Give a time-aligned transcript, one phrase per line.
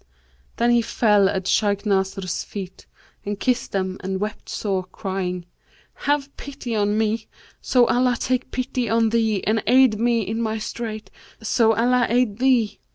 [0.55, 2.87] Then he fell at Shaykh Nasr's feet
[3.23, 5.45] and kissed them and wept sore, crying,
[5.93, 7.27] 'Have pity on me,
[7.61, 11.11] so Allah take pity on thee and aid me in my strait
[11.43, 12.79] so Allah aid thee!'